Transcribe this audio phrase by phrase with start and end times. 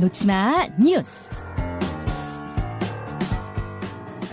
[0.00, 1.28] 놓치마 뉴스.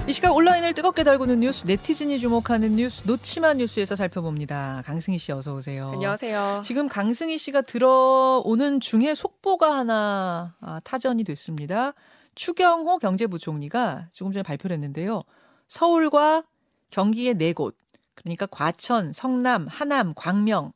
[0.08, 4.82] 이 시각 온라인을 뜨겁게 달구는 뉴스, 네티즌이 주목하는 뉴스, 놓치마 뉴스에서 살펴봅니다.
[4.86, 5.92] 강승희 씨 어서 오세요.
[5.92, 6.62] 안녕하세요.
[6.64, 11.92] 지금 강승희 씨가 들어오는 중에 속보가 하나 아, 타전이 됐습니다.
[12.36, 15.24] 추경호 경제부총리가 조금 전에 발표를 했는데요.
[15.68, 16.44] 서울과
[16.92, 17.76] 경기의 네 곳,
[18.16, 20.72] 그러니까 과천, 성남, 하남, 광명,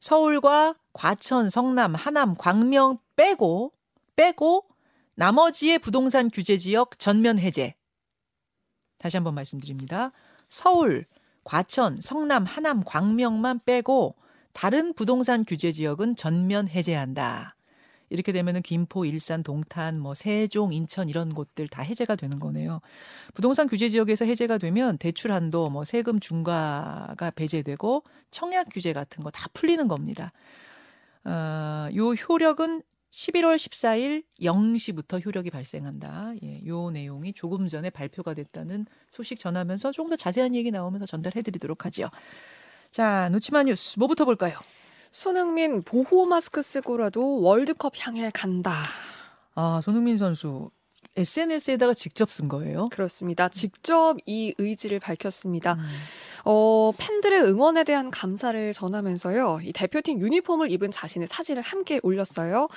[0.00, 3.70] 서울과 과천, 성남, 하남, 광명 빼고
[4.16, 4.66] 빼고
[5.16, 7.74] 나머지의 부동산 규제 지역 전면 해제.
[8.98, 10.12] 다시 한번 말씀드립니다.
[10.48, 11.04] 서울,
[11.44, 14.16] 과천, 성남, 하남, 광명만 빼고
[14.52, 17.56] 다른 부동산 규제 지역은 전면 해제한다.
[18.10, 22.80] 이렇게 되면은 김포, 일산, 동탄, 뭐 세종, 인천 이런 곳들 다 해제가 되는 거네요.
[23.34, 29.30] 부동산 규제 지역에서 해제가 되면 대출 한도, 뭐 세금 중과가 배제되고 청약 규제 같은 거
[29.30, 30.32] 다 풀리는 겁니다.
[31.24, 32.82] 어, 요 효력은
[33.14, 36.32] 11월 14일 0시부터 효력이 발생한다.
[36.42, 41.40] 예, 요 내용이 조금 전에 발표가 됐다는 소식 전하면서 조금 더 자세한 얘기 나오면서 전달해
[41.42, 42.10] 드리도록 하죠.
[42.90, 44.58] 자, 노치마 뉴스 뭐부터 볼까요?
[45.12, 48.82] 손흥민 보호 마스크 쓰고라도 월드컵 향해 간다.
[49.54, 50.70] 아, 손흥민 선수
[51.16, 52.88] SNS에다가 직접 쓴 거예요?
[52.90, 53.48] 그렇습니다.
[53.48, 55.74] 직접 이 의지를 밝혔습니다.
[55.74, 55.84] 음.
[56.44, 59.60] 어, 팬들의 응원에 대한 감사를 전하면서요.
[59.62, 62.68] 이 대표팀 유니폼을 입은 자신의 사진을 함께 올렸어요.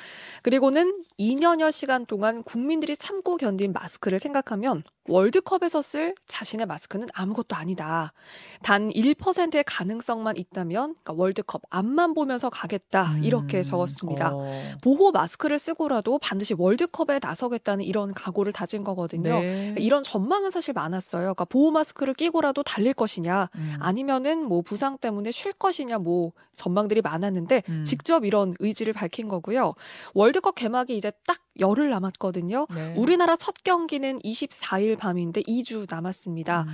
[0.41, 8.13] 그리고는 2년여 시간 동안 국민들이 참고 견딘 마스크를 생각하면 월드컵에서 쓸 자신의 마스크는 아무것도 아니다.
[8.61, 13.17] 단 1%의 가능성만 있다면 그러니까 월드컵 앞만 보면서 가겠다.
[13.21, 14.31] 이렇게 음, 적었습니다.
[14.33, 14.61] 어.
[14.81, 19.39] 보호 마스크를 쓰고라도 반드시 월드컵에 나서겠다는 이런 각오를 다진 거거든요.
[19.39, 19.75] 네.
[19.77, 21.21] 이런 전망은 사실 많았어요.
[21.21, 23.75] 그러니까 보호 마스크를 끼고라도 달릴 것이냐, 음.
[23.79, 27.83] 아니면은 뭐 부상 때문에 쉴 것이냐, 뭐 전망들이 많았는데 음.
[27.85, 29.75] 직접 이런 의지를 밝힌 거고요.
[30.13, 32.67] 월드컵 개막이 이제 딱 열흘 남았거든요.
[32.73, 32.95] 네.
[32.97, 36.63] 우리나라 첫 경기는 24일 밤인데 2주 남았습니다.
[36.63, 36.73] 음.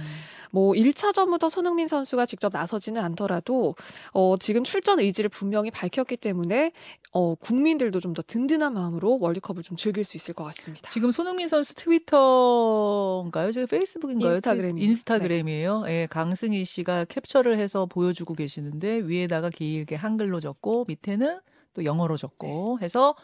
[0.51, 3.75] 뭐 1차전부터 손흥민 선수가 직접 나서지는 않더라도
[4.13, 6.71] 어 지금 출전 의지를 분명히 밝혔기 때문에
[7.11, 10.89] 어 국민들도 좀 더 든든한 마음으로 월드컵을 좀 즐길 수 있을 것 같습니다.
[10.89, 13.51] 지금 손흥민 선수 트위터인가요?
[13.51, 14.33] 저기 페이스북인가요?
[14.35, 15.81] 인스타그램 인스타그램이에요.
[15.83, 16.01] 네.
[16.03, 21.39] 예, 강승희 씨가 캡처를 해서 보여주고 계시는데 위에다가 길게 한글로 적고 밑에는
[21.73, 22.85] 또 영어로 적고 네.
[22.85, 23.15] 해서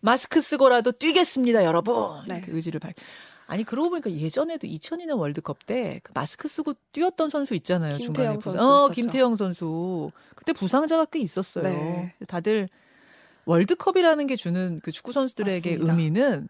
[0.00, 1.94] 마스크 쓰고라도 뛰겠습니다, 여러분.
[2.28, 2.36] 네.
[2.36, 2.94] 이렇게 의지를 밝.
[3.46, 7.98] 아니 그러고 보니까 예전에도 2002년 월드컵 때 그 마스크 쓰고 뛰었던 선수 있잖아요.
[7.98, 8.58] 중간에 부상.
[8.60, 10.10] 어, 김태형 선수.
[10.34, 11.64] 그때 부상자가 꽤 있었어요.
[11.64, 12.14] 네.
[12.26, 12.68] 다들
[13.44, 15.92] 월드컵이라는 게 주는 그 축구 선수들에게 맞습니다.
[15.92, 16.48] 의미는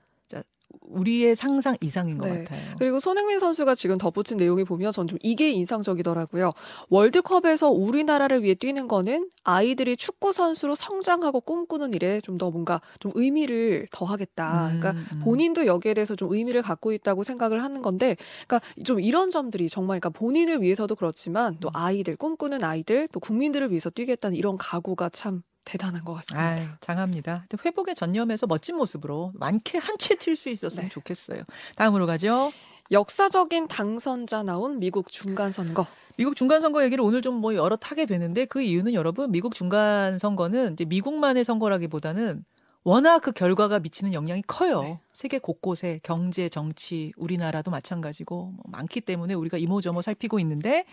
[0.85, 2.45] 우리의 상상 이상인 것 네.
[2.45, 2.61] 같아요.
[2.79, 6.53] 그리고 손흥민 선수가 지금 덧붙인 내용이 보면 전 좀 이게 인상적이더라고요.
[6.91, 13.13] 월드컵에서 우리나라를 위해 뛰는 거는 아이들이 축구 선수로 성장하고 꿈꾸는 일에 좀 더 뭔가 좀
[13.15, 14.69] 의미를 더하겠다.
[14.73, 15.21] 음, 그러니까 음.
[15.23, 18.17] 본인도 여기에 대해서 좀 의미를 갖고 있다고 생각을 하는 건데,
[18.49, 21.71] 그러니까 좀 이런 점들이 정말 그러니까 본인을 위해서도 그렇지만 또 음.
[21.75, 26.47] 아이들 꿈꾸는 아이들 또 국민들을 위해서 뛰겠다는 이런 각오가 참 대단한 것 같습니다.
[26.47, 27.47] 아유, 장합니다.
[27.65, 30.89] 회복에 전념해서 멋진 모습으로 많게 한 채 튈 수 있었으면 네.
[30.91, 31.43] 좋겠어요.
[31.77, 32.53] 다음으로 가죠.
[32.91, 35.87] 역사적인 당선자 나온 미국 중간 선거.
[36.17, 40.19] 미국 중간 선거 얘기를 오늘 좀 뭐 여러 타게 되는데 그 이유는 여러분 미국 중간
[40.19, 42.45] 선거는 이제 미국만의 선거라기보다는
[42.85, 44.79] 워낙 그 결과가 미치는 영향이 커요.
[44.83, 45.01] 네.
[45.15, 50.85] 세계 곳곳에 경제, 정치, 우리나라도 마찬가지고 뭐 많기 때문에 우리가 이모저모 살피고 있는데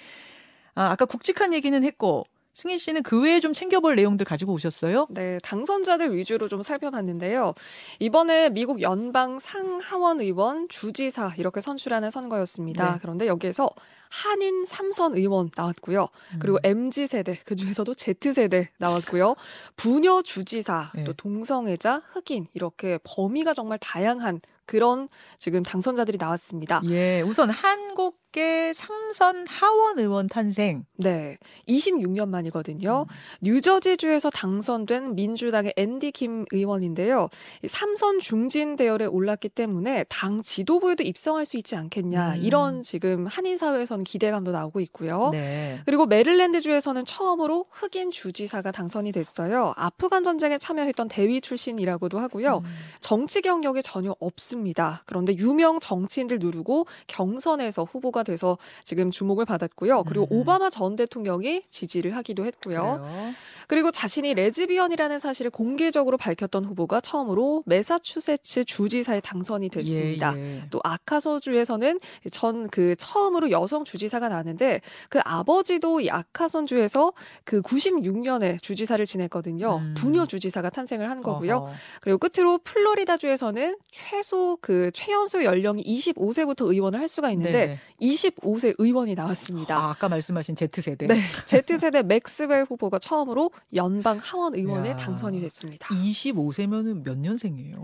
[0.74, 5.08] 아, 아까 굵직한 얘기는 했고 승희 씨는 그 외에 좀 챙겨볼 내용들 가지고 오셨어요?
[5.10, 7.54] 네, 당선자들 위주로 좀 살펴봤는데요.
[8.00, 12.94] 이번에 미국 연방 상하원 의원, 주지사 이렇게 선출하는 선거였습니다.
[12.94, 13.00] 네.
[13.02, 13.70] 그런데 여기에서
[14.10, 16.10] 한인 삼선 의원 나왔고요.
[16.40, 16.88] 그리고 음.
[16.88, 19.36] MZ 세대 그 중에서도 Z 세대 나왔고요.
[19.78, 21.06] 부녀 주지사 네.
[21.06, 24.42] 또 동성애자 흑인 이렇게 범위가 정말 다양한
[24.72, 26.82] 그런 지금 당선자들이 나왔습니다.
[26.86, 30.86] 예, 우선 한국 함께 삼선 하원 의원 탄생.
[30.98, 31.38] 네.
[31.68, 33.06] 26년 만이거든요.
[33.10, 33.16] 음.
[33.42, 37.28] 뉴저지주에서 당선된 민주당의 앤디 킴 의원인데요.
[37.68, 42.36] 삼선 중진 대열에 올랐기 때문에 당 지도부에도 입성할 수 있지 않겠냐.
[42.36, 42.44] 음.
[42.44, 45.30] 이런 지금 한인 사회에서는 기대감도 나오고 있고요.
[45.34, 45.82] 네.
[45.86, 49.74] 그리고 메릴랜드주에서는 처음으로 흑인 주지사가 당선이 됐어요.
[49.76, 52.60] 아프간 전쟁에 참여했던 대위 출신이라고도 하고요.
[52.64, 52.72] 음.
[53.02, 54.61] 정치 경력이 전혀 없습니다.
[54.62, 55.04] 없습니다.
[55.06, 60.04] 그런데 유명 정치인들 누르고 경선에서 후보가 돼서 지금 주목을 받았고요.
[60.06, 60.40] 그리고 음.
[60.40, 63.02] 오바마 전 대통령이 지지를 하기도 했고요.
[63.02, 63.34] 그래요.
[63.68, 70.34] 그리고 자신이 레즈비언이라는 사실을 공개적으로 밝혔던 후보가 처음으로 매사추세츠 주지사에 당선이 됐습니다.
[70.38, 70.64] 예, 예.
[70.70, 72.00] 또 아칸소주에서는
[72.32, 79.78] 전 그 처음으로 여성 주지사가 나는데 그 아버지도 이 아칸소주에서 그 96년에 주지사를 지냈거든요.
[79.78, 79.94] 음.
[79.98, 81.58] 부녀 주지사가 탄생을 한 거고요.
[81.58, 81.74] 어허.
[82.02, 87.80] 그리고 끝으로 플로리다주에서는 최소 그 최연소 연령이 25세부터 의원을 할 수가 있는데 네네.
[88.02, 89.78] 25세 의원이 나왔습니다.
[89.78, 91.08] 아, 아까 말씀하신 Z세대.
[91.08, 94.96] 네, Z세대 맥스웰 후보가 처음으로 연방 하원 의원에 야.
[94.96, 95.88] 당선이 됐습니다.
[95.88, 97.84] 25세면은 몇 년생이에요?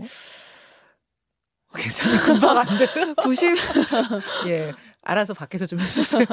[1.76, 2.86] 계산이 금방 안 돼.
[3.22, 3.56] 90
[4.46, 4.72] 예.
[5.08, 6.26] 알아서 밖에서 좀 해주세요.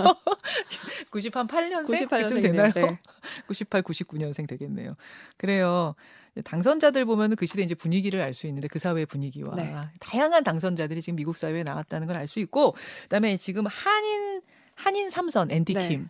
[1.10, 2.08] 98, 8년생?
[2.10, 2.72] 98년생 되나요?
[2.74, 3.00] 네.
[3.48, 4.96] 98, 99년생 되겠네요.
[5.38, 5.96] 그래요.
[6.44, 9.74] 당선자들 보면은 그 시대 이제 분위기를 알 수 있는데 그 사회의 분위기와 네.
[10.02, 14.42] 다양한 당선자들이 지금 미국 사회에 나왔다는 걸 알 수 있고 그다음에 지금 한인
[14.76, 15.88] 한인 삼선 앤디 네.
[15.88, 16.10] 킴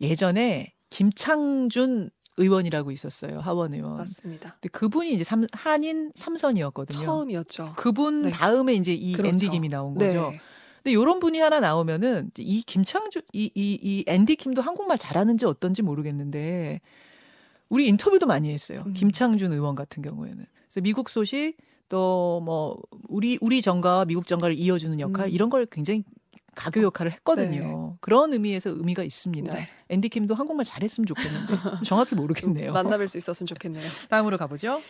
[0.00, 3.98] 예전에 김창준 의원이라고 있었어요 하원 의원.
[3.98, 4.54] 맞습니다.
[4.54, 7.04] 근데 그분이 이제 삼, 한인 삼선이었거든요.
[7.04, 7.74] 처음이었죠.
[7.76, 8.30] 그분 네.
[8.30, 9.28] 다음에 이제 이 그렇죠.
[9.30, 10.30] 앤디 김이 나온 거죠.
[10.32, 10.40] 네.
[10.82, 15.82] 근데 이런 분이 하나 나오면은 이 김창주 이 이 이 앤디 킴도 한국말 잘하는지 어떤지
[15.82, 16.80] 모르겠는데
[17.68, 18.82] 우리 인터뷰도 많이 했어요.
[18.86, 18.92] 음.
[18.94, 20.44] 김창준 의원 같은 경우에는.
[20.64, 21.56] 그래서 미국 소식
[21.88, 22.78] 또 뭐
[23.08, 25.30] 우리 우리 정가와 미국 정가를 이어주는 역할 음.
[25.30, 26.04] 이런 걸 굉장히
[26.54, 27.96] 가교 역할을 했거든요.
[28.00, 29.54] 그런 의미에서 의미가 있습니다.
[29.54, 29.68] 네.
[29.88, 31.54] 앤디 킴도 한국말 잘했으면 좋겠는데
[31.84, 32.72] 정확히 모르겠네요.
[32.72, 33.84] 만나뵐 수 있었으면 좋겠네요.
[34.08, 34.80] 다음으로 가보죠.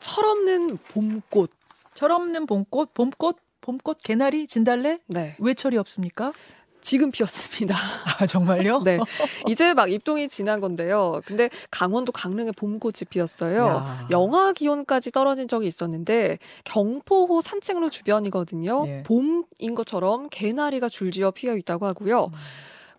[0.00, 1.50] 철없는 봄꽃.
[1.94, 3.36] 철없는 봄꽃, 봄꽃,
[3.70, 5.36] 봄꽃, 개나리, 진달래 네.
[5.38, 6.32] 왜 철이 없습니까?
[6.80, 7.76] 지금 피었습니다.
[8.18, 8.82] 아 정말요?
[8.82, 8.98] 네.
[9.46, 11.20] 이제 막 입동이 지난 건데요.
[11.26, 13.66] 근데 강원도 강릉에 봄꽃이 피었어요.
[13.66, 14.08] 야.
[14.10, 18.84] 영하 기온까지 떨어진 적이 있었는데 경포호 산책로 주변이거든요.
[18.86, 19.02] 예.
[19.04, 22.24] 봄인 것처럼 개나리가 줄지어 피어 있다고 하고요.
[22.24, 22.38] 음.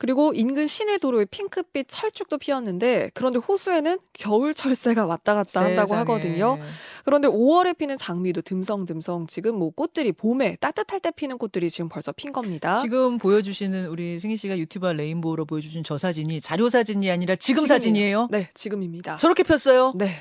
[0.02, 6.00] 그리고 인근 시내 도로에 핑크빛 철쭉도 피었는데 그런데 호수에는 겨울 철새가 왔다 갔다 한다고 세상에.
[6.00, 6.58] 하거든요.
[7.06, 12.12] 그런데 5월에 피는 장미도 듬성듬성 지금 뭐 꽃들이 봄에 따뜻할 때 피는 꽃들이 지금 벌써
[12.14, 12.82] 핀 겁니다.
[12.82, 17.80] 지금 보여주시는 우리 승희 씨가 유튜브 레인보우로 보여주신 저 사진이 자료 사진이 아니라 지금 지금이에요.
[17.80, 18.28] 사진이에요.
[18.32, 19.18] 네, 지금입니다.
[19.18, 19.94] 저렇게 폈어요.
[19.96, 20.16] 네.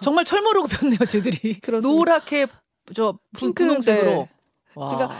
[0.00, 1.60] 정말 철 모르고 폈네요, 쟤들이.
[1.62, 1.96] 그렇습니다.
[1.96, 2.48] 노랗게
[2.96, 4.10] 저 핑크, 분홍색으로.
[4.10, 4.28] 네.
[4.74, 4.88] 와.
[4.88, 5.10] 제가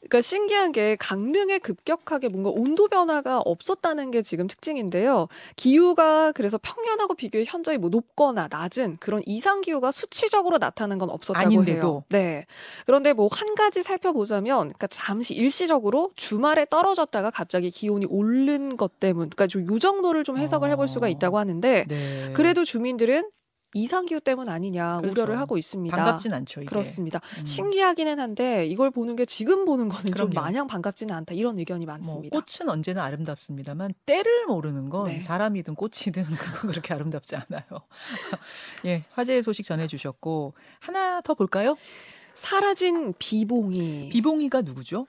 [0.00, 5.28] 그러니까 신기한 게 강릉에 급격하게 뭔가 온도 변화가 없었다는 게 지금 특징인데요.
[5.56, 11.44] 기후가 그래서 평년하고 비교해 현저히 뭐 높거나 낮은 그런 이상 기후가 수치적으로 나타나는 건 없었다고
[11.46, 11.86] 아닌데도.
[11.86, 12.04] 해요.
[12.08, 12.46] 네.
[12.86, 19.28] 그런데 뭐 한 가지 살펴보자면 그러니까 잠시 일시적으로 주말에 떨어졌다가 갑자기 기온이 오른 것 때문
[19.30, 22.32] 그러니까 좀 요 정도를 좀 해석을 해볼 수가 있다고 하는데 네.
[22.32, 23.28] 그래도 주민들은
[23.74, 25.12] 이상 기후 때문 아니냐 그렇죠.
[25.12, 25.96] 우려를 하고 있습니다.
[25.96, 26.68] 반갑진 않죠, 이게.
[26.68, 27.20] 그렇습니다.
[27.38, 27.44] 음.
[27.44, 30.34] 신기하기는 한데 이걸 보는 게 지금 보는 거는 좀 그럼요.
[30.34, 32.36] 마냥 반갑지는 않다 이런 의견이 뭐 많습니다.
[32.38, 35.20] 꽃은 언제나 아름답습니다만 때를 모르는 건 네.
[35.20, 37.64] 사람이든 꽃이든 그거 그렇게 아름답지 않아요.
[38.86, 41.76] 예, 화제의 소식 전해주셨고 하나 더 볼까요?
[42.34, 45.06] 사라진 비봉이 비봉이가 누구죠?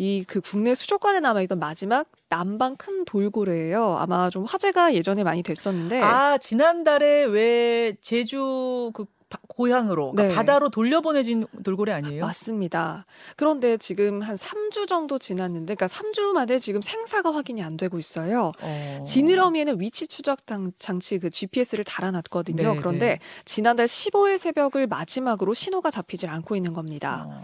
[0.00, 3.96] 이 그 국내 수족관에 남아있던 마지막 남방 큰 돌고래예요.
[3.98, 9.10] 아마 좀 화제가 예전에 많이 됐었는데 아 지난달에 왜 제주 그 바-
[9.48, 10.34] 고향으로 그러니까 네.
[10.34, 12.24] 바다로 돌려보내진 돌고래 아니에요?
[12.24, 13.04] 맞습니다.
[13.36, 18.52] 그런데 지금 한 3주 정도 지났는데 그러니까 3주 만에 지금 생사가 확인이 안 되고 있어요.
[18.60, 19.02] 어.
[19.06, 22.74] 지느러미에는 위치 추적 당- 장치 그 GPS를 달아놨거든요.
[22.74, 23.18] 네, 그런데 네.
[23.44, 27.26] 지난달 15일 새벽을 마지막으로 신호가 잡히질 않고 있는 겁니다.
[27.28, 27.42] 어.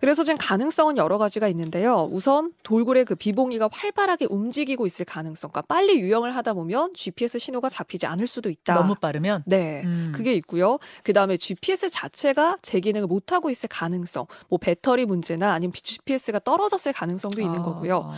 [0.00, 2.08] 그래서 지금 가능성은 여러 가지가 있는데요.
[2.12, 8.04] 우선 돌고래 그 비봉이가 활발하게 움직이고 있을 가능성과 빨리 유영을 하다 보면 GPS 신호가 잡히지
[8.06, 8.74] 않을 수도 있다.
[8.74, 9.80] 너무 빠르면 네.
[9.84, 10.12] 음.
[10.14, 10.78] 그게 있고요.
[11.04, 15.72] 그 다음 에 GPS 자체가 제 기능을 못 하고 있을 가능성, 뭐 배터리 문제나 아니면
[15.74, 18.00] GPS가 떨어졌을 가능성도 있는 아, 거고요.
[18.12, 18.14] 아.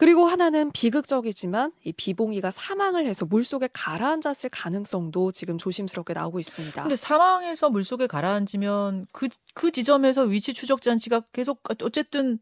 [0.00, 6.80] 그리고 하나는 비극적이지만 이 비봉이가 사망을 해서 물속에 가라앉았을 가능성도 지금 조심스럽게 나오고 있습니다.
[6.80, 12.38] 근데 사망해서 물속에 가라앉으면 그, 그 지점에서 위치 추적 장치가 계속 어쨌든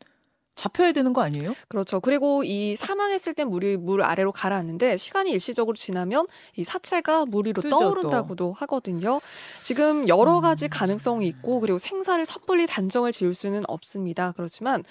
[0.58, 1.54] 잡혀야 되는 거 아니에요?
[1.68, 2.00] 그렇죠.
[2.00, 7.62] 그리고 이 사망했을 땐 물이 물 아래로 가라앉는데 시간이 일시적으로 지나면 이 사체가 물 위로
[7.62, 9.20] 뜨죠, 떠오른다고도 하거든요.
[9.62, 10.70] 지금 여러 가지 음.
[10.70, 14.32] 가능성이 있고 그리고 생사를 섣불리 단정을 지을 수는 없습니다.
[14.32, 14.82] 그렇지만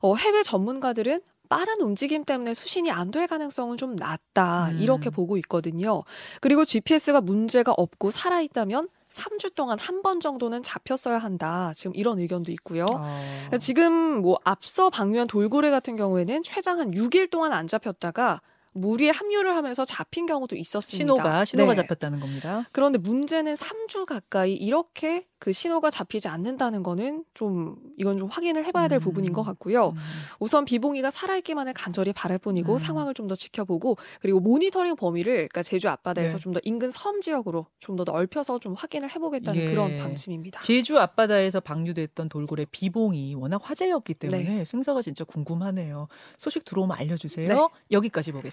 [0.00, 4.78] 어, 해외 전문가들은 빠른 움직임 때문에 수신이 안 될 가능성은 좀 낮다 음.
[4.80, 6.04] 이렇게 보고 있거든요.
[6.40, 11.72] 그리고 GPS가 문제가 없고 살아 있다면 3주 동안 한 번 정도는 잡혔어야 한다.
[11.74, 12.86] 지금 이런 의견도 있고요.
[12.90, 13.58] 아.
[13.58, 18.40] 지금 뭐 앞서 방류한 돌고래 같은 경우에는 최장 한 6일 동안 안 잡혔다가
[18.72, 21.14] 물에 합류를 하면서 잡힌 경우도 있었습니다.
[21.14, 21.76] 신호가 신호가 네.
[21.76, 22.66] 잡혔다는 겁니다.
[22.72, 28.88] 그런데 문제는 3주 가까이 이렇게 그 신호가 잡히지 않는다는 거는 좀 이건 좀 확인을 해봐야
[28.88, 29.00] 될 음.
[29.00, 29.88] 부분인 것 같고요.
[29.88, 29.96] 음.
[30.38, 32.78] 우선 비봉이가 살아있기만을 간절히 바랄 뿐이고 음.
[32.78, 36.42] 상황을 좀 더 지켜보고 그리고 모니터링 범위를 그러니까 제주 앞바다에서 네.
[36.42, 39.70] 좀더 인근 섬 지역으로 좀 더 넓혀서 좀 확인을 해보겠다는 예.
[39.70, 40.60] 그런 방침입니다.
[40.60, 44.64] 제주 앞바다에서 방류됐던 돌고래 비봉이 워낙 화제였기 때문에 네.
[44.64, 46.08] 생사가 진짜 궁금하네요.
[46.38, 47.48] 소식 들어오면 알려주세요.
[47.48, 47.68] 네.
[47.92, 48.52] 여기까지 보겠